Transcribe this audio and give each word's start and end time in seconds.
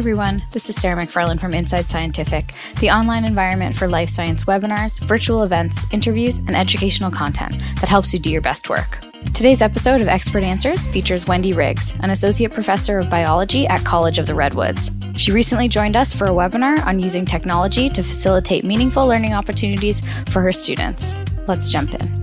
everyone. 0.00 0.42
This 0.50 0.70
is 0.70 0.76
Sarah 0.76 0.98
McFarland 0.98 1.40
from 1.40 1.52
Inside 1.52 1.86
Scientific, 1.86 2.54
the 2.80 2.88
online 2.88 3.26
environment 3.26 3.76
for 3.76 3.86
life 3.86 4.08
science 4.08 4.44
webinars, 4.44 4.98
virtual 4.98 5.42
events, 5.42 5.84
interviews, 5.92 6.38
and 6.38 6.56
educational 6.56 7.10
content 7.10 7.58
that 7.80 7.90
helps 7.90 8.14
you 8.14 8.18
do 8.18 8.30
your 8.30 8.40
best 8.40 8.70
work. 8.70 9.00
Today's 9.34 9.60
episode 9.60 10.00
of 10.00 10.08
Expert 10.08 10.42
Answers 10.42 10.86
features 10.86 11.28
Wendy 11.28 11.52
Riggs, 11.52 11.92
an 12.02 12.08
associate 12.08 12.50
professor 12.50 12.98
of 12.98 13.10
biology 13.10 13.66
at 13.66 13.84
College 13.84 14.18
of 14.18 14.26
the 14.26 14.34
Redwoods. 14.34 14.90
She 15.16 15.32
recently 15.32 15.68
joined 15.68 15.96
us 15.96 16.14
for 16.14 16.24
a 16.24 16.28
webinar 16.28 16.82
on 16.86 16.98
using 16.98 17.26
technology 17.26 17.90
to 17.90 18.02
facilitate 18.02 18.64
meaningful 18.64 19.06
learning 19.06 19.34
opportunities 19.34 20.00
for 20.30 20.40
her 20.40 20.50
students. 20.50 21.14
Let's 21.46 21.68
jump 21.68 21.92
in. 21.92 22.19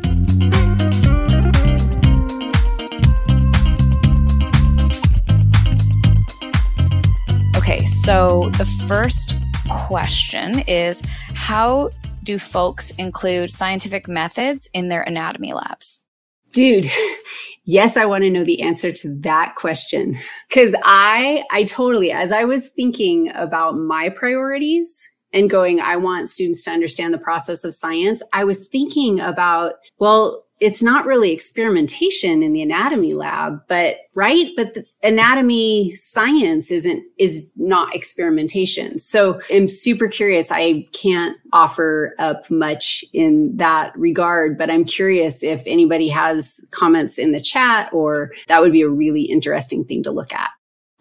So 8.08 8.50
the 8.58 8.64
first 8.88 9.36
question 9.70 10.60
is 10.60 11.04
How 11.34 11.90
do 12.24 12.40
folks 12.40 12.92
include 12.92 13.52
scientific 13.52 14.08
methods 14.08 14.70
in 14.74 14.88
their 14.88 15.02
anatomy 15.02 15.52
labs? 15.52 16.06
Dude, 16.54 16.90
yes, 17.66 17.98
I 17.98 18.06
want 18.06 18.24
to 18.24 18.30
know 18.30 18.46
the 18.46 18.62
answer 18.62 18.94
to 18.94 19.14
that 19.24 19.56
question. 19.56 20.18
Cause 20.50 20.74
I, 20.86 21.44
I 21.52 21.66
totally, 21.66 22.14
as 22.14 22.32
I 22.32 22.46
was 22.46 22.70
thinking 22.70 23.30
about 23.36 23.76
my 23.76 24.08
priorities 24.08 25.06
and 25.34 25.50
going, 25.50 25.82
I 25.82 25.98
want 25.98 26.30
students 26.30 26.64
to 26.64 26.72
understand 26.72 27.14
the 27.14 27.18
process 27.18 27.66
of 27.66 27.74
science, 27.74 28.24
I 28.32 28.46
was 28.46 28.70
thinking 28.70 29.20
about, 29.20 29.74
well, 30.00 30.46
it's 30.60 30.82
not 30.82 31.06
really 31.06 31.32
experimentation 31.32 32.42
in 32.42 32.52
the 32.52 32.64
anatomy 32.64 33.14
lab, 33.14 33.62
but 33.68 33.98
right. 34.16 34.52
But 34.56 34.74
the 34.74 34.86
anatomy 35.04 35.94
science 35.94 36.72
isn't, 36.72 37.04
is 37.20 37.50
not 37.56 37.94
experimentation. 37.96 38.98
So 38.98 39.40
I'm 39.52 39.68
super 39.68 40.08
curious. 40.08 40.52
I 40.52 40.88
can't 40.94 41.38
offer 41.54 42.16
up 42.18 42.50
much 42.50 43.06
in 43.14 43.56
that 43.58 43.96
regard, 43.98 44.58
but 44.58 44.72
I'm 44.72 44.84
curious 44.84 45.44
if 45.44 45.62
anybody 45.68 46.10
has 46.10 46.68
comments 46.72 47.20
in 47.20 47.34
the 47.34 47.42
chat 47.42 47.94
or 47.94 48.32
that 48.48 48.62
would 48.62 48.72
be 48.72 48.82
a 48.82 48.90
really 48.90 49.24
interesting 49.24 49.86
thing 49.86 50.02
to 50.04 50.12
look 50.12 50.34
at. 50.34 50.50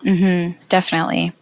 Mm-hmm, 0.05 0.59
definitely. 0.69 1.33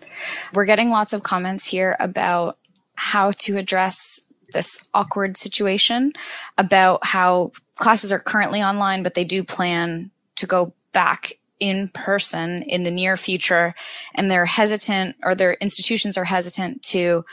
We're 0.53 0.67
getting 0.67 0.91
lots 0.91 1.13
of 1.13 1.25
comments 1.25 1.67
here 1.67 1.97
about 1.99 2.59
how 2.95 3.33
to 3.33 3.57
address 3.57 4.21
this 4.53 4.89
awkward 4.95 5.37
situation 5.37 6.13
about 6.57 7.05
how 7.05 7.51
classes 7.77 8.13
are 8.13 8.19
currently 8.19 8.63
online, 8.63 9.03
but 9.03 9.15
they 9.15 9.25
do 9.25 9.45
plan 9.45 10.11
to 10.37 10.47
go 10.47 10.73
back 10.93 11.33
in 11.61 11.89
person 11.95 12.63
in 12.63 12.83
the 12.83 12.91
near 12.91 13.17
future. 13.17 13.75
And 14.15 14.31
they're 14.31 14.47
hesitant, 14.47 15.17
or 15.23 15.35
their 15.35 15.55
institutions 15.55 16.19
are 16.19 16.25
hesitant 16.25 16.83
to 16.85 17.25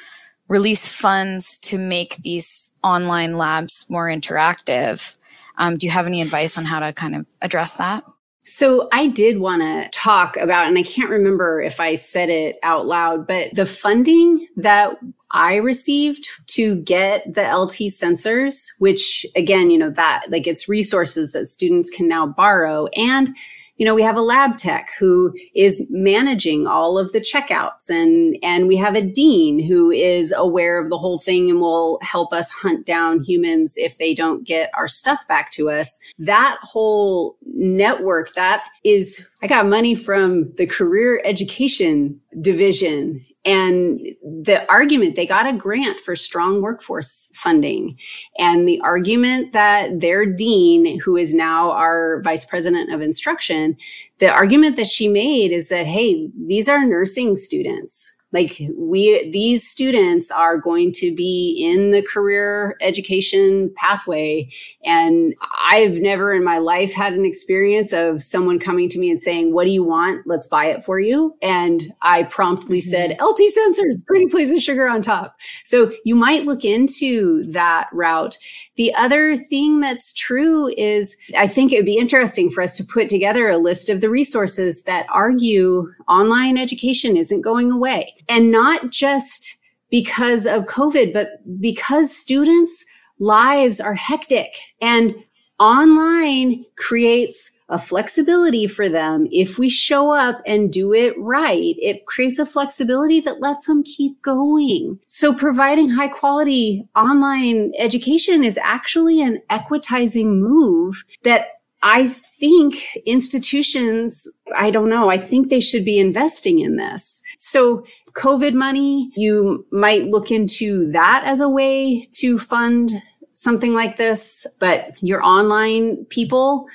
release 0.48 0.92
funds 0.92 1.58
to 1.58 1.78
make 1.78 2.18
these 2.18 2.72
online 2.84 3.38
labs 3.38 3.86
more 3.90 4.08
interactive. 4.08 5.16
Um, 5.58 5.78
do 5.78 5.86
you 5.86 5.92
have 5.92 6.08
any 6.08 6.22
advice 6.22 6.58
on 6.58 6.66
how 6.66 6.80
to 6.80 6.92
kind 6.94 7.16
of 7.16 7.26
address 7.42 7.74
that? 7.74 8.04
So 8.44 8.90
I 8.92 9.08
did 9.08 9.40
want 9.40 9.62
to 9.62 9.90
talk 9.98 10.36
about, 10.38 10.68
and 10.68 10.78
I 10.78 10.84
can't 10.84 11.10
remember 11.10 11.62
if 11.62 11.80
I 11.80 11.96
said 11.96 12.30
it 12.30 12.58
out 12.64 12.88
loud, 12.88 13.28
but 13.28 13.54
the 13.54 13.66
funding 13.68 14.48
that 14.58 14.98
I 15.32 15.56
received 15.56 16.28
to 16.48 16.76
get 16.78 17.34
the 17.34 17.44
LT 17.44 17.90
sensors, 17.90 18.68
which 18.80 19.26
again, 19.36 19.70
you 19.70 19.78
know, 19.78 19.90
that 19.92 20.26
like 20.30 20.48
it's 20.48 20.70
resources 20.70 21.32
that 21.32 21.50
students 21.50 21.90
can 21.90 22.08
now 22.08 22.28
borrow. 22.28 22.88
And, 22.98 23.36
you 23.78 23.86
know, 23.86 23.96
we 23.96 24.04
have 24.04 24.18
a 24.18 24.22
lab 24.22 24.58
tech 24.58 24.92
who 25.00 25.34
is 25.56 25.88
managing 25.90 26.68
all 26.68 27.00
of 27.00 27.14
the 27.14 27.20
checkouts 27.20 27.90
and, 27.90 28.38
and 28.44 28.68
we 28.68 28.76
have 28.76 28.94
a 28.94 29.02
dean 29.02 29.64
who 29.64 29.90
is 29.90 30.34
aware 30.36 30.80
of 30.80 30.90
the 30.90 30.98
whole 30.98 31.18
thing 31.18 31.50
and 31.50 31.62
will 31.62 31.98
help 32.02 32.34
us 32.34 32.52
hunt 32.52 32.86
down 32.86 33.24
humans 33.24 33.76
if 33.78 33.98
they 33.98 34.14
don't 34.14 34.46
get 34.46 34.70
our 34.76 34.88
stuff 34.88 35.20
back 35.28 35.52
to 35.54 35.70
us. 35.70 36.00
That 36.20 36.58
whole 36.62 37.38
network, 37.46 38.34
that 38.36 38.68
is, 38.84 39.26
I 39.42 39.48
got 39.48 39.66
money 39.66 39.96
from 39.96 40.54
the 40.58 40.68
career 40.68 41.22
education 41.24 42.20
division 42.40 43.26
and 43.44 44.00
the 44.22 44.66
argument, 44.70 45.16
they 45.16 45.26
got 45.26 45.48
a 45.48 45.54
grant 45.54 46.00
for 46.00 46.16
strong 46.16 46.62
workforce 46.62 47.32
funding. 47.36 47.98
And 48.38 48.68
the 48.68 48.80
argument 48.82 49.54
that 49.54 50.00
their 50.00 50.26
dean, 50.26 51.00
who 51.00 51.18
is 51.18 51.34
now 51.34 51.72
our 51.72 52.22
vice 52.22 52.46
president 52.46 52.94
of 52.94 53.02
instruction, 53.02 53.78
the 54.20 54.30
argument 54.30 54.76
that 54.76 54.88
she 54.88 55.08
made 55.08 55.52
is 55.52 55.70
that, 55.70 55.88
hey, 55.88 56.30
these 56.46 56.70
are 56.70 56.86
nursing 56.86 57.36
students 57.36 58.14
like 58.32 58.62
we, 58.78 59.30
these 59.32 59.68
students 59.68 60.32
are 60.32 60.58
going 60.58 60.92
to 60.94 61.14
be 61.14 61.58
in 61.60 61.92
the 61.92 62.02
career 62.02 62.78
education 62.82 63.72
pathway. 63.76 64.50
And 64.86 65.36
I've 65.68 66.00
never 66.00 66.34
in 66.34 66.44
my 66.44 66.58
life 66.60 66.94
had 66.94 67.14
an 67.14 67.26
experience 67.26 67.92
of 67.92 68.24
someone 68.24 68.60
coming 68.60 68.88
to 68.90 69.00
me 69.00 69.10
and 69.10 69.20
saying, 69.20 69.54
what 69.54 69.66
do 69.66 69.72
you 69.72 69.84
want? 69.84 70.26
Let's 70.26 70.48
buy 70.48 70.68
it 70.68 70.84
for 70.84 71.00
you. 71.00 71.36
And 71.42 71.94
I 72.02 72.24
promptly 72.24 72.80
mm-hmm. 72.80 72.90
said, 72.90 73.18
LT 73.22 73.42
sensors, 73.58 74.06
pretty 74.06 74.28
please 74.28 74.52
with 74.52 74.62
sugar 74.62 74.88
on 74.88 75.02
top. 75.02 75.36
So 75.64 75.92
you 76.06 76.16
might 76.16 76.46
look 76.46 76.64
into 76.64 77.44
that 77.52 77.90
route. 77.92 78.38
The 78.78 78.94
other 78.96 79.36
thing 79.36 79.80
that's 79.82 80.14
true 80.14 80.74
is 80.78 81.18
I 81.38 81.48
think 81.48 81.72
it 81.72 81.78
would 81.78 81.86
be 81.86 81.98
interesting 81.98 82.50
for 82.50 82.62
us 82.62 82.78
to 82.78 82.84
put 82.84 83.10
together 83.10 83.50
a 83.50 83.58
list 83.58 83.90
of 83.90 84.02
the 84.02 84.10
resources 84.10 84.84
that 84.84 85.06
argue 85.10 85.92
online 86.08 86.58
education 86.58 87.18
isn't 87.18 87.42
going 87.42 87.72
away. 87.72 88.14
And 88.32 88.50
not 88.50 88.92
just 88.92 89.58
because 89.90 90.46
of 90.46 90.64
COVID, 90.64 91.12
but 91.12 91.28
because 91.60 92.16
students' 92.16 92.86
lives 93.20 93.82
are 93.82 93.94
hectic 93.94 94.56
and 94.82 95.14
online 95.60 96.64
creates 96.78 97.52
a 97.68 97.78
flexibility 97.78 98.68
for 98.68 98.88
them. 98.88 99.28
If 99.32 99.60
we 99.60 99.68
show 99.68 100.12
up 100.12 100.42
and 100.46 100.72
do 100.72 100.94
it 100.94 101.14
right, 101.20 101.76
it 101.78 102.06
creates 102.06 102.40
a 102.40 102.46
flexibility 102.46 103.20
that 103.20 103.42
lets 103.42 103.68
them 103.68 103.84
keep 103.84 104.22
going. 104.22 104.98
So 105.08 105.34
providing 105.34 105.90
high 105.90 106.08
quality 106.08 106.88
online 106.96 107.74
education 107.78 108.46
is 108.46 108.58
actually 108.64 109.22
an 109.22 109.42
equitizing 109.50 110.40
move 110.40 111.04
that 111.24 111.48
I 111.84 112.10
think 112.10 112.86
institutions, 113.06 114.28
I 114.56 114.70
don't 114.70 114.90
know, 114.90 115.10
I 115.10 115.18
think 115.18 115.50
they 115.50 115.60
should 115.60 115.84
be 115.84 116.00
investing 116.00 116.60
in 116.60 116.76
this. 116.76 117.22
So 117.40 117.84
COVID 118.14 118.54
money, 118.54 119.12
you 119.16 119.66
might 119.72 120.06
look 120.06 120.32
into 120.32 120.92
that 120.92 121.24
as 121.26 121.40
a 121.40 121.50
way 121.50 122.04
to 122.14 122.38
fund 122.38 123.02
something 123.34 123.74
like 123.74 123.98
this, 123.98 124.46
but 124.60 124.94
your 125.02 125.24
online 125.24 126.06
people, 126.06 126.68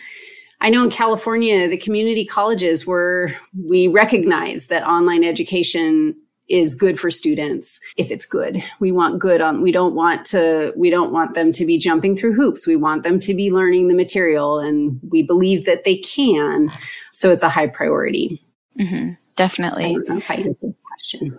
I 0.60 0.70
know 0.70 0.84
in 0.84 0.90
California, 0.90 1.68
the 1.68 1.76
community 1.76 2.24
colleges 2.24 2.86
where 2.86 3.38
we 3.68 3.88
recognize 3.88 4.68
that 4.68 4.86
online 4.86 5.22
education 5.22 6.16
is 6.48 6.74
good 6.74 6.98
for 6.98 7.10
students 7.10 7.80
if 7.96 8.10
it's 8.10 8.24
good. 8.24 8.62
We 8.78 8.92
want 8.92 9.18
good 9.18 9.40
on, 9.40 9.62
we 9.62 9.72
don't 9.72 9.94
want 9.94 10.24
to, 10.26 10.72
we 10.76 10.90
don't 10.90 11.12
want 11.12 11.34
them 11.34 11.52
to 11.52 11.64
be 11.64 11.76
jumping 11.76 12.16
through 12.16 12.34
hoops. 12.34 12.66
We 12.66 12.76
want 12.76 13.02
them 13.02 13.18
to 13.20 13.34
be 13.34 13.50
learning 13.50 13.88
the 13.88 13.94
material 13.94 14.60
and 14.60 15.00
we 15.10 15.22
believe 15.22 15.66
that 15.66 15.84
they 15.84 15.96
can. 15.96 16.68
So 17.12 17.32
it's 17.32 17.42
a 17.42 17.48
high 17.48 17.66
priority. 17.66 18.42
Mm-hmm. 18.78 19.10
Definitely. 19.34 19.96
Question. 20.96 21.38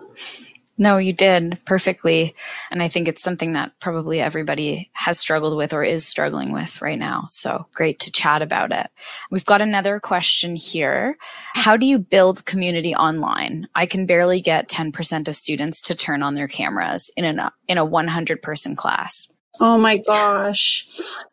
No, 0.79 0.97
you 0.97 1.11
did 1.11 1.57
perfectly. 1.65 2.35
And 2.69 2.83
I 2.83 2.87
think 2.87 3.07
it's 3.07 3.23
something 3.23 3.53
that 3.53 3.71
probably 3.79 4.21
everybody 4.21 4.91
has 4.93 5.19
struggled 5.19 5.57
with 5.57 5.73
or 5.73 5.83
is 5.83 6.05
struggling 6.07 6.53
with 6.53 6.81
right 6.83 6.99
now. 6.99 7.25
So 7.29 7.65
great 7.73 7.99
to 8.01 8.11
chat 8.11 8.43
about 8.43 8.71
it. 8.71 8.87
We've 9.31 9.45
got 9.45 9.61
another 9.61 9.99
question 9.99 10.55
here. 10.55 11.17
How 11.55 11.77
do 11.77 11.87
you 11.87 11.97
build 11.97 12.45
community 12.45 12.93
online? 12.93 13.67
I 13.73 13.87
can 13.87 14.05
barely 14.05 14.39
get 14.39 14.69
10% 14.69 15.27
of 15.27 15.35
students 15.35 15.81
to 15.83 15.95
turn 15.95 16.21
on 16.21 16.35
their 16.35 16.47
cameras 16.47 17.09
in 17.17 17.25
a, 17.25 17.51
in 17.67 17.79
a 17.79 17.85
100 17.85 18.41
person 18.43 18.75
class. 18.75 19.33
Oh 19.59 19.77
my 19.77 19.97
gosh. 19.97 20.87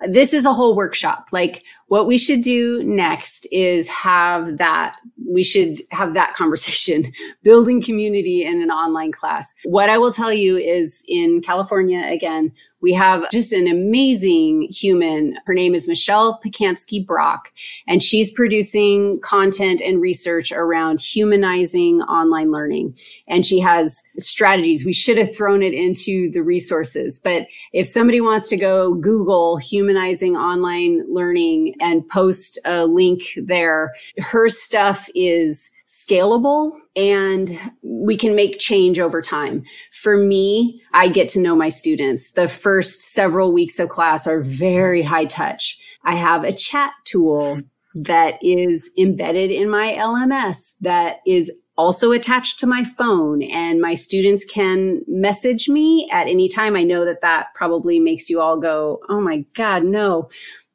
This 0.09 0.33
is 0.33 0.45
a 0.45 0.53
whole 0.53 0.75
workshop. 0.75 1.29
Like 1.33 1.63
what 1.89 2.07
we 2.07 2.17
should 2.17 2.41
do 2.41 2.83
next 2.85 3.47
is 3.53 3.89
have 3.89 4.57
that, 4.59 4.97
we 5.29 5.45
should 5.45 5.83
have 5.91 6.15
that 6.15 6.35
conversation, 6.35 7.13
building 7.43 7.83
community 7.83 8.45
in 8.45 8.63
an 8.63 8.71
online 8.71 9.13
class. 9.13 9.53
What 9.65 9.91
I 9.91 9.99
will 9.99 10.13
tell 10.13 10.33
you 10.33 10.57
is 10.57 11.05
in 11.07 11.43
California, 11.43 12.03
again, 12.07 12.53
we 12.85 12.93
have 12.93 13.31
just 13.31 13.55
an 13.55 13.67
amazing 13.67 14.69
human. 14.71 15.39
Her 15.47 15.55
name 15.55 15.75
is 15.75 15.89
Michelle 15.89 16.39
Pacansky 16.45 17.05
Brock, 17.05 17.51
and 17.89 18.03
she's 18.03 18.31
producing 18.31 19.19
content 19.21 19.81
and 19.81 20.03
research 20.03 20.53
around 20.53 21.01
humanizing 21.01 22.03
online 22.03 22.53
learning. 22.53 22.95
And 23.27 23.47
she 23.47 23.59
has 23.61 24.03
strategies. 24.19 24.85
We 24.85 24.93
should 24.93 25.17
have 25.17 25.35
thrown 25.35 25.63
it 25.63 25.73
into 25.73 26.31
the 26.31 26.43
resources, 26.43 27.19
but 27.25 27.47
if 27.73 27.87
somebody 27.87 28.21
wants 28.21 28.51
to 28.51 28.59
go 28.59 28.93
Google 28.93 29.57
humanizing 29.57 30.37
online 30.37 31.05
learning 31.09 31.77
and 31.81 32.07
post 32.07 32.59
a 32.67 32.85
link 32.85 33.23
there, 33.39 33.95
her 34.19 34.51
stuff 34.51 35.09
is 35.15 35.71
scalable 35.95 36.73
and 36.97 37.59
we 37.83 38.17
can 38.17 38.35
make 38.35 38.59
change 38.59 38.99
over 38.99 39.23
time. 39.23 39.63
For 39.93 40.17
me, 40.17 40.83
I 40.93 41.09
get 41.09 41.29
to 41.31 41.41
know 41.41 41.55
my 41.55 41.69
students. 41.69 42.33
The 42.33 42.49
first 42.49 43.03
several 43.03 43.53
weeks 43.53 43.79
of 43.79 43.89
class 43.89 44.27
are 44.27 44.41
very 44.41 45.03
high 45.03 45.27
touch. 45.27 45.79
I 46.05 46.17
have 46.17 46.43
a 46.43 46.53
chat 46.53 46.93
tool 47.05 47.61
that 47.95 48.39
is 48.43 48.91
embedded 48.99 49.53
in 49.53 49.71
my 49.71 49.93
LMS 49.93 50.75
that 50.81 51.19
is 51.27 51.53
also 51.77 52.11
attached 52.11 52.59
to 52.61 52.67
my 52.67 52.85
phone 52.85 53.43
and 53.43 53.81
my 53.81 53.95
students 53.95 54.45
can 54.45 55.03
message 55.07 55.69
me 55.69 56.09
at 56.11 56.27
any 56.27 56.49
time. 56.49 56.75
I 56.77 56.83
know 56.83 57.05
that 57.05 57.21
that 57.21 57.49
probably 57.55 58.01
makes 58.01 58.29
you 58.29 58.41
all 58.41 58.59
go, 58.59 59.01
Oh 59.09 59.21
my 59.21 59.45
God, 59.55 59.85
no. 59.85 60.29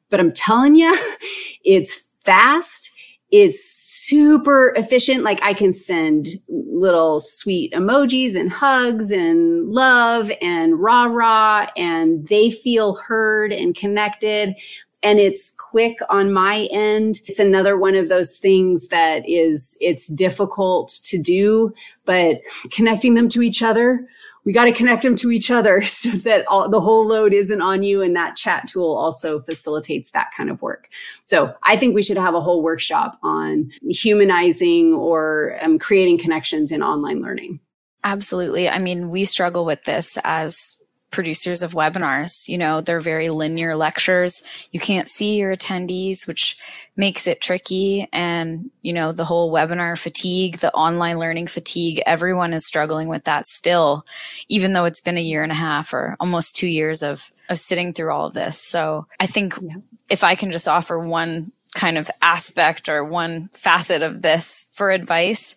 But 0.08 0.20
I'm 0.20 0.32
telling 0.32 0.74
you, 0.76 0.96
it's 1.64 1.94
fast. 2.24 2.90
It's 3.30 3.89
super 4.10 4.70
efficient. 4.76 5.22
Like 5.22 5.40
I 5.42 5.54
can 5.54 5.72
send 5.72 6.28
little 6.48 7.20
sweet 7.20 7.72
emojis 7.72 8.34
and 8.34 8.50
hugs 8.50 9.12
and 9.12 9.70
love 9.70 10.32
and 10.42 10.80
rah 10.80 11.04
rah 11.04 11.68
and 11.76 12.26
they 12.26 12.50
feel 12.50 12.94
heard 12.94 13.52
and 13.52 13.74
connected 13.74 14.56
and 15.02 15.18
it's 15.18 15.54
quick 15.58 15.98
on 16.10 16.32
my 16.32 16.68
end. 16.70 17.20
It's 17.26 17.38
another 17.38 17.78
one 17.78 17.94
of 17.94 18.08
those 18.08 18.36
things 18.36 18.88
that 18.88 19.26
is, 19.26 19.76
it's 19.80 20.06
difficult 20.08 21.00
to 21.04 21.18
do, 21.18 21.72
but 22.04 22.40
connecting 22.70 23.14
them 23.14 23.28
to 23.30 23.42
each 23.42 23.62
other, 23.62 24.06
we 24.44 24.52
got 24.52 24.64
to 24.64 24.72
connect 24.72 25.02
them 25.02 25.16
to 25.16 25.30
each 25.30 25.50
other 25.50 25.82
so 25.86 26.10
that 26.10 26.46
all, 26.48 26.68
the 26.68 26.80
whole 26.80 27.06
load 27.06 27.32
isn't 27.32 27.60
on 27.60 27.82
you. 27.82 28.02
And 28.02 28.16
that 28.16 28.36
chat 28.36 28.68
tool 28.68 28.94
also 28.96 29.40
facilitates 29.40 30.10
that 30.10 30.30
kind 30.36 30.50
of 30.50 30.62
work. 30.62 30.88
So 31.26 31.54
I 31.62 31.76
think 31.76 31.94
we 31.94 32.02
should 32.02 32.18
have 32.18 32.34
a 32.34 32.40
whole 32.40 32.62
workshop 32.62 33.18
on 33.22 33.70
humanizing 33.88 34.94
or 34.94 35.56
um, 35.60 35.78
creating 35.78 36.18
connections 36.18 36.72
in 36.72 36.82
online 36.82 37.20
learning. 37.20 37.60
Absolutely. 38.02 38.68
I 38.68 38.78
mean, 38.78 39.10
we 39.10 39.24
struggle 39.24 39.64
with 39.64 39.84
this 39.84 40.18
as 40.24 40.76
producers 41.10 41.62
of 41.62 41.72
webinars. 41.72 42.48
You 42.48 42.58
know, 42.58 42.80
they're 42.80 43.00
very 43.00 43.28
linear 43.30 43.76
lectures. 43.76 44.42
You 44.70 44.80
can't 44.80 45.08
see 45.08 45.36
your 45.36 45.54
attendees, 45.56 46.26
which 46.26 46.56
makes 46.96 47.26
it 47.26 47.40
tricky. 47.40 48.08
And, 48.12 48.70
you 48.82 48.92
know, 48.92 49.12
the 49.12 49.24
whole 49.24 49.52
webinar 49.52 49.98
fatigue, 49.98 50.58
the 50.58 50.72
online 50.72 51.18
learning 51.18 51.48
fatigue, 51.48 52.02
everyone 52.06 52.52
is 52.52 52.66
struggling 52.66 53.08
with 53.08 53.24
that 53.24 53.46
still, 53.46 54.06
even 54.48 54.72
though 54.72 54.84
it's 54.84 55.00
been 55.00 55.18
a 55.18 55.22
year 55.22 55.42
and 55.42 55.52
a 55.52 55.56
half 55.56 55.92
or 55.92 56.16
almost 56.20 56.56
two 56.56 56.68
years 56.68 57.02
of, 57.02 57.32
of 57.48 57.58
sitting 57.58 57.92
through 57.92 58.12
all 58.12 58.26
of 58.26 58.34
this. 58.34 58.58
So 58.58 59.06
I 59.18 59.26
think 59.26 59.58
yeah. 59.60 59.76
if 60.08 60.22
I 60.24 60.34
can 60.34 60.50
just 60.50 60.68
offer 60.68 60.98
one 60.98 61.52
kind 61.74 61.98
of 61.98 62.10
aspect 62.20 62.88
or 62.88 63.04
one 63.04 63.48
facet 63.52 64.02
of 64.02 64.22
this 64.22 64.70
for 64.74 64.90
advice, 64.90 65.54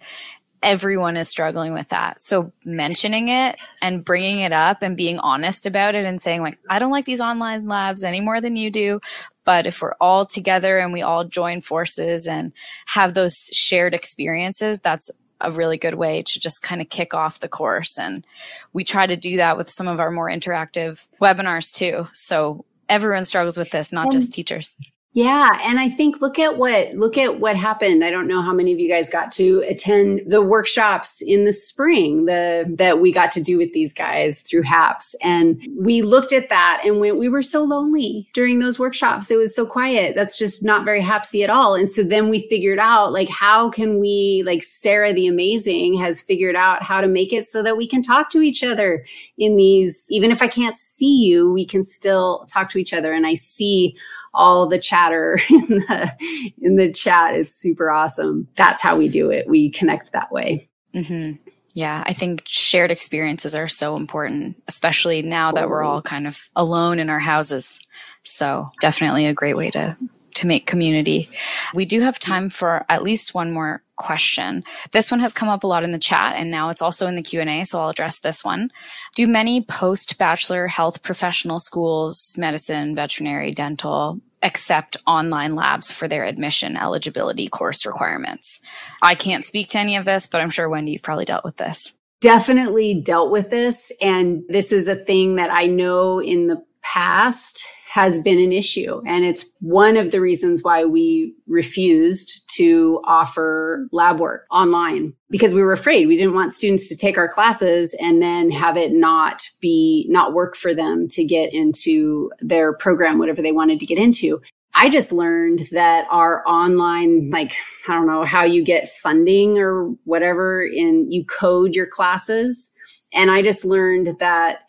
everyone 0.64 1.18
is 1.18 1.28
struggling 1.28 1.74
with 1.74 1.90
that. 1.90 2.24
So 2.24 2.52
mentioning 2.66 3.28
it 3.28 3.58
and 3.82 4.04
bringing 4.04 4.40
it 4.40 4.54
up 4.54 4.82
and 4.82 4.98
being 4.98 5.20
honest 5.20 5.68
about 5.68 5.94
it 5.94 6.06
and 6.06 6.20
saying 6.20 6.42
like, 6.42 6.58
I 6.70 6.80
don't 6.80 6.92
like 6.92 7.06
these 7.06 7.22
online 7.22 7.68
labs 7.68 8.04
any 8.04 8.22
more 8.22 8.42
than 8.42 8.56
you 8.56 8.72
do. 8.72 9.02
But 9.46 9.68
if 9.68 9.82
we're 9.82 9.96
all 10.00 10.26
together 10.26 10.80
and 10.80 10.94
we 10.94 11.02
all 11.02 11.26
join 11.26 11.60
forces 11.60 12.28
and 12.28 12.54
have 12.86 13.14
those 13.14 13.50
shared 13.52 13.94
experiences, 13.94 14.80
that's 14.80 15.12
a 15.42 15.52
really 15.52 15.78
good 15.78 15.96
way 15.96 16.24
to 16.24 16.40
just 16.40 16.64
kind 16.64 16.82
of 16.82 16.90
kick 16.90 17.14
off 17.14 17.42
the 17.42 17.50
course. 17.50 18.00
And 18.00 18.26
we 18.72 18.86
try 18.86 19.06
to 19.06 19.18
do 19.18 19.38
that 19.38 19.58
with 19.58 19.70
some 19.70 19.90
of 19.90 20.00
our 20.00 20.12
more 20.12 20.30
interactive 20.30 21.06
webinars 21.22 21.74
too. 21.74 22.08
So 22.14 22.64
everyone 22.88 23.26
struggles 23.26 23.58
with 23.58 23.72
this, 23.72 23.92
not 23.92 24.06
um, 24.06 24.12
just 24.12 24.32
teachers. 24.32 24.78
Yeah, 25.16 25.60
and 25.64 25.80
I 25.80 25.90
think 25.90 26.22
look 26.22 26.40
at 26.40 26.58
what 26.58 26.92
look 26.96 27.20
at 27.20 27.40
what 27.40 27.56
happened. 27.56 28.04
I 28.04 28.10
don't 28.10 28.28
know 28.28 28.42
how 28.42 28.52
many 28.52 28.74
of 28.74 28.80
you 28.80 28.90
guys 28.90 29.12
got 29.12 29.32
to 29.34 29.64
attend 29.68 30.22
the 30.26 30.42
workshops 30.42 31.22
in 31.22 31.46
the 31.46 31.54
spring 31.54 32.26
the 32.26 32.66
that 32.80 33.00
we 33.00 33.12
got 33.12 33.32
to 33.34 33.42
do 33.42 33.60
with 33.60 33.74
these 33.74 33.94
guys 33.94 34.42
through 34.42 34.64
HAPS. 34.64 35.16
And 35.22 35.64
we 35.78 36.02
looked 36.02 36.34
at 36.34 36.50
that 36.50 36.82
and 36.84 37.00
went, 37.00 37.20
we 37.20 37.30
were 37.30 37.44
so 37.44 37.64
lonely 37.64 38.28
during 38.34 38.58
those 38.58 38.80
workshops. 38.80 39.30
It 39.30 39.38
was 39.38 39.56
so 39.56 39.68
quiet. 39.68 40.16
That's 40.16 40.36
just 40.36 40.64
not 40.64 40.84
very 40.84 41.02
hapsy 41.02 41.44
at 41.44 41.50
all. 41.52 41.76
And 41.76 41.92
so 41.92 42.02
then 42.02 42.30
we 42.32 42.48
figured 42.50 42.80
out 42.80 43.14
like 43.14 43.30
how 43.30 43.70
can 43.70 44.00
we 44.00 44.42
like 44.48 44.64
Sarah 44.64 45.14
the 45.14 45.28
amazing 45.28 45.94
has 46.00 46.24
figured 46.24 46.56
out 46.56 46.82
how 46.82 47.02
to 47.02 47.08
make 47.08 47.32
it 47.32 47.46
so 47.46 47.62
that 47.62 47.78
we 47.78 47.88
can 47.88 48.02
talk 48.02 48.32
to 48.32 48.42
each 48.42 48.64
other 48.64 49.06
in 49.38 49.58
these 49.58 50.08
even 50.10 50.32
if 50.32 50.42
I 50.42 50.48
can't 50.48 50.78
see 50.78 51.18
you, 51.24 51.52
we 51.52 51.68
can 51.68 51.84
still 51.84 52.48
talk 52.50 52.70
to 52.70 52.80
each 52.80 52.94
other. 52.94 53.14
And 53.14 53.28
I 53.28 53.36
see 53.36 53.96
all 54.34 54.68
the 54.68 54.80
chatter 54.80 55.40
in 55.50 55.68
the 55.68 56.54
in 56.62 56.76
the 56.76 56.92
chat. 56.92 57.36
It's 57.36 57.56
super 57.56 57.92
awesome. 57.92 58.48
That's 58.56 58.82
how 58.82 58.98
we 58.98 59.10
do 59.10 59.30
it. 59.30 59.48
We 59.48 59.70
connect 59.70 60.12
that 60.12 60.32
way. 60.32 60.70
Mm-hmm. 60.96 61.38
Yeah, 61.76 62.04
I 62.06 62.14
think 62.14 62.44
shared 62.46 62.92
experiences 62.92 63.56
are 63.56 63.68
so 63.68 63.96
important, 63.96 64.62
especially 64.68 65.24
now 65.24 65.52
that 65.54 65.70
we're 65.70 65.84
all 65.84 66.04
kind 66.04 66.28
of 66.28 66.50
alone 66.56 67.00
in 67.00 67.10
our 67.10 67.20
houses. 67.20 67.80
So 68.24 68.68
definitely 68.80 69.26
a 69.26 69.34
great 69.34 69.58
way 69.58 69.72
to 69.72 69.98
to 70.36 70.48
make 70.48 70.68
community. 70.68 71.28
We 71.74 71.86
do 71.86 72.02
have 72.02 72.20
time 72.20 72.50
for 72.50 72.86
at 72.90 73.04
least 73.04 73.34
one 73.34 73.52
more 73.52 73.84
question. 73.96 74.64
This 74.92 75.12
one 75.12 75.20
has 75.20 75.34
come 75.34 75.50
up 75.50 75.64
a 75.64 75.68
lot 75.68 75.84
in 75.84 75.92
the 75.92 76.00
chat 76.00 76.36
and 76.36 76.50
now 76.50 76.70
it's 76.70 76.82
also 76.82 77.08
in 77.08 77.16
the 77.16 77.22
Q&A, 77.22 77.64
so 77.64 77.80
I'll 77.80 77.90
address 77.90 78.20
this 78.20 78.44
one. 78.44 78.72
Do 79.16 79.28
many 79.28 79.62
post-bachelor 79.64 80.68
health 80.68 81.04
professional 81.04 81.60
schools, 81.60 82.36
medicine, 82.38 82.96
veterinary, 82.96 83.52
dental, 83.52 84.20
accept 84.42 84.98
online 85.08 85.56
labs 85.56 85.92
for 85.92 86.08
their 86.08 86.26
admission 86.26 86.76
eligibility 86.76 87.48
course 87.48 87.86
requirements? 87.86 88.62
I 89.02 89.16
can't 89.16 89.46
speak 89.46 89.70
to 89.70 89.80
any 89.80 89.96
of 89.96 90.06
this, 90.06 90.28
but 90.28 90.42
I'm 90.42 90.50
sure 90.50 90.70
Wendy 90.70 90.92
you've 90.92 91.04
probably 91.04 91.26
dealt 91.26 91.46
with 91.46 91.58
this. 91.58 91.94
Definitely 92.22 93.02
dealt 93.02 93.32
with 93.32 93.50
this 93.50 93.92
and 94.02 94.44
this 94.48 94.72
is 94.72 94.88
a 94.88 94.96
thing 94.96 95.36
that 95.36 95.52
I 95.52 95.68
know 95.68 96.20
in 96.20 96.48
the 96.48 96.64
past 96.84 97.66
has 97.94 98.18
been 98.18 98.40
an 98.40 98.52
issue. 98.52 99.04
And 99.06 99.24
it's 99.24 99.46
one 99.60 99.98
of 99.98 100.10
the 100.10 100.20
reasons 100.20 100.64
why 100.64 100.84
we 100.84 101.36
refused 101.46 102.42
to 102.56 103.00
offer 103.04 103.88
lab 103.92 104.20
work 104.20 104.48
online 104.50 105.14
because 105.30 105.54
we 105.54 105.62
were 105.62 105.74
afraid. 105.74 106.08
We 106.08 106.18
didn't 106.18 106.34
want 106.34 106.54
students 106.54 106.90
to 106.90 106.98
take 106.98 107.20
our 107.20 107.30
classes 107.30 107.94
and 108.02 108.20
then 108.20 108.50
have 108.50 108.78
it 108.78 108.94
not 108.94 109.44
be, 109.62 110.08
not 110.10 110.34
work 110.34 110.56
for 110.56 110.74
them 110.74 111.08
to 111.10 111.24
get 111.24 111.54
into 111.54 112.32
their 112.40 112.74
program, 112.74 113.20
whatever 113.20 113.44
they 113.44 113.52
wanted 113.52 113.80
to 113.80 113.86
get 113.86 114.00
into. 114.00 114.42
I 114.74 114.90
just 114.90 115.12
learned 115.12 115.68
that 115.72 116.08
our 116.10 116.44
online, 116.48 117.30
like, 117.30 117.54
I 117.88 117.94
don't 117.94 118.08
know 118.08 118.24
how 118.24 118.44
you 118.44 118.64
get 118.64 118.90
funding 118.90 119.60
or 119.60 119.90
whatever 120.06 120.64
in 120.66 121.12
you 121.12 121.24
code 121.26 121.76
your 121.76 121.86
classes. 121.86 122.72
And 123.14 123.30
I 123.30 123.44
just 123.44 123.66
learned 123.66 124.18
that 124.18 124.62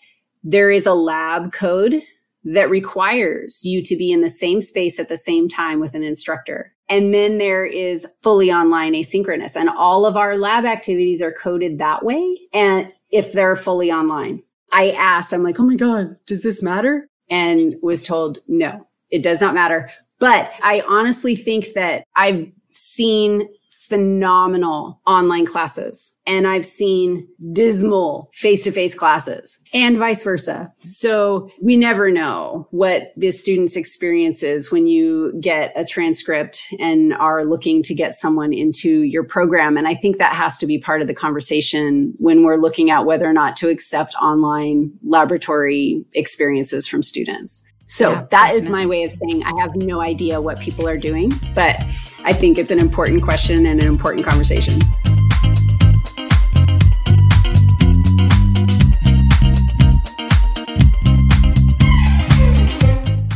there 0.45 0.71
is 0.71 0.87
a 0.87 0.95
lab 0.95 1.53
code 1.53 2.03
that 2.45 2.69
requires 2.69 3.65
you 3.65 3.83
to 3.83 3.97
be 3.97 4.13
in 4.13 4.21
the 4.21 4.29
same 4.29 4.61
space 4.61 5.01
at 5.01 5.09
the 5.09 5.17
same 5.17 5.49
time 5.49 5.81
with 5.81 5.95
an 5.95 6.03
instructor. 6.03 6.73
And 6.91 7.15
then 7.15 7.39
there 7.39 7.65
is 7.65 8.07
fully 8.23 8.53
online 8.53 8.93
asynchronous 8.93 9.57
and 9.57 9.71
all 9.71 10.05
of 10.05 10.17
our 10.19 10.37
lab 10.37 10.67
activities 10.67 11.23
are 11.23 11.33
coded 11.33 11.79
that 11.79 12.05
way. 12.05 12.39
And 12.53 12.93
if 13.11 13.33
they're 13.33 13.57
fully 13.57 13.91
online, 13.91 14.43
I 14.71 14.91
asked, 14.91 15.33
I'm 15.33 15.43
like, 15.43 15.59
Oh 15.59 15.65
my 15.65 15.77
God, 15.77 16.17
does 16.27 16.43
this 16.43 16.63
matter? 16.63 17.09
And 17.31 17.77
was 17.81 18.03
told, 18.03 18.41
no, 18.47 18.87
it 19.11 19.23
does 19.23 19.41
not 19.41 19.55
matter. 19.55 19.91
But 20.19 20.53
I 20.63 20.83
honestly 20.87 21.37
think 21.37 21.73
that 21.75 22.05
I've 22.15 22.53
seen 22.73 23.49
phenomenal 23.95 25.01
online 25.07 25.47
classes 25.47 26.19
and 26.27 26.49
I've 26.49 26.67
seen 26.67 27.29
dismal 27.53 28.29
face 28.33 28.65
to 28.65 28.73
face 28.73 28.93
classes 28.93 29.61
and 29.73 29.99
vice 29.99 30.25
versa. 30.25 30.73
So 30.85 31.49
we 31.63 31.77
never 31.77 32.11
know 32.11 32.67
what 32.73 33.13
the 33.17 33.31
student's 33.31 33.77
experience 33.77 34.43
is 34.43 34.73
when 34.73 34.89
you 34.89 35.33
get 35.41 35.73
a 35.77 35.85
transcript 35.85 36.75
and 36.81 37.15
are 37.15 37.45
looking 37.45 37.85
to 37.85 37.95
get 37.95 38.17
someone 38.17 38.53
into 38.53 39.03
your 39.03 39.23
program. 39.23 39.77
And 39.77 39.87
I 39.87 39.95
think 39.95 40.19
that 40.19 40.33
has 40.33 40.59
to 40.59 40.67
be 40.67 40.81
part 40.81 41.01
of 41.01 41.07
the 41.07 41.15
conversation 41.15 42.15
when 42.19 42.43
we're 42.43 42.57
looking 42.57 42.91
at 42.91 43.07
whether 43.07 43.31
or 43.31 43.33
not 43.33 43.57
to 43.59 43.69
accept 43.69 44.17
online 44.17 44.91
laboratory 45.05 46.05
experiences 46.15 46.89
from 46.89 47.05
students. 47.05 47.65
So 47.95 48.11
yeah, 48.11 48.23
that 48.23 48.29
definitely. 48.31 48.59
is 48.59 48.69
my 48.69 48.87
way 48.87 49.05
of 49.05 49.13
saying 49.13 49.45
I 49.45 49.53
have 49.61 49.77
no 49.77 50.01
idea 50.01 50.41
what 50.41 50.59
people 50.59 50.89
are 50.89 50.97
doing, 50.97 51.31
but 51.55 51.77
I 52.25 52.33
think 52.33 52.59
it's 52.59 52.73
an 52.73 52.81
important 52.81 53.23
question 53.23 53.67
and 53.67 53.81
an 53.81 53.87
important 53.87 54.27
conversation. 54.27 54.75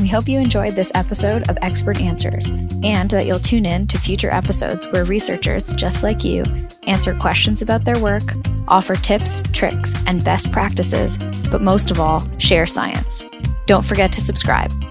We 0.00 0.08
hope 0.08 0.26
you 0.26 0.40
enjoyed 0.40 0.72
this 0.72 0.90
episode 0.96 1.48
of 1.48 1.56
Expert 1.62 2.00
Answers 2.00 2.48
and 2.82 3.08
that 3.10 3.26
you'll 3.26 3.38
tune 3.38 3.64
in 3.64 3.86
to 3.86 3.96
future 3.96 4.32
episodes 4.32 4.90
where 4.90 5.04
researchers 5.04 5.72
just 5.74 6.02
like 6.02 6.24
you 6.24 6.42
answer 6.88 7.14
questions 7.14 7.62
about 7.62 7.84
their 7.84 8.00
work, 8.00 8.24
offer 8.66 8.96
tips, 8.96 9.40
tricks, 9.52 9.94
and 10.08 10.24
best 10.24 10.50
practices, 10.50 11.16
but 11.52 11.62
most 11.62 11.92
of 11.92 12.00
all, 12.00 12.20
share 12.38 12.66
science. 12.66 13.24
Don't 13.68 13.84
forget 13.84 14.10
to 14.12 14.22
subscribe. 14.22 14.87